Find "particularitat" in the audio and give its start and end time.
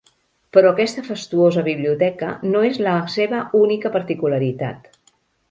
3.99-4.91